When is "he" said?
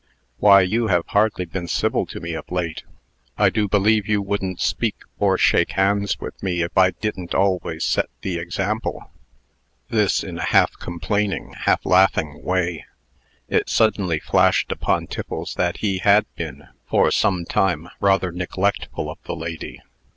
15.77-15.99